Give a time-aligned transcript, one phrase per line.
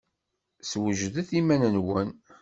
[0.69, 2.09] Swejdet iman-nwen!